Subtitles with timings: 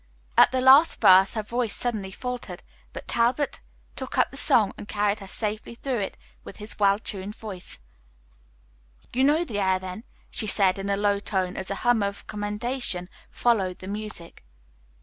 [0.35, 3.59] At the last verse her voice suddenly faltered, but Talbot
[3.95, 7.77] took up the song and carried her safely through it with his well tuned voice.
[9.13, 12.25] "You know the air then?" she said in a low tone, as a hum of
[12.25, 14.43] commendation followed the music.